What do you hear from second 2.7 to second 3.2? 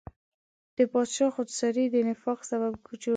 جوړ کړ.